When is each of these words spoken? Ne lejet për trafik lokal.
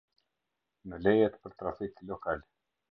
Ne 0.93 0.99
lejet 1.03 1.39
për 1.45 1.57
trafik 1.61 2.05
lokal. 2.13 2.47